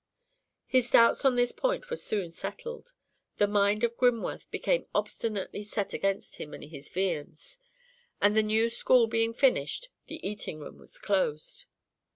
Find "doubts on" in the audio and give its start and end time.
0.89-1.35